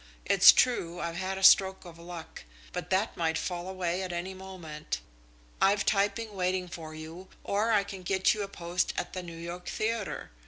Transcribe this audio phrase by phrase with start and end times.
[0.25, 4.33] It's true I've had a stroke of luck, but that might fall away at any
[4.33, 4.99] moment.
[5.61, 9.37] I've typing waiting for you, or I can get you a post at the New
[9.37, 10.31] York Theatre.